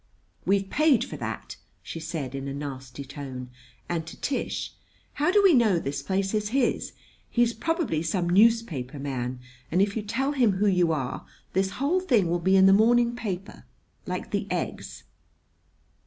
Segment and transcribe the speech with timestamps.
[0.47, 3.51] "We've paid for that," she said in a nasty tone;
[3.87, 4.73] and to Tish:
[5.13, 6.93] "How do we know this place is his?
[7.29, 11.99] He's probably some newspaper man, and if you tell him who you are this whole
[11.99, 13.65] thing will be in the morning paper,
[14.07, 15.03] like the eggs."